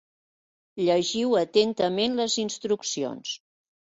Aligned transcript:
Llegiu 0.85 1.35
atentament 1.41 2.17
les 2.21 2.39
instruccions. 2.47 3.37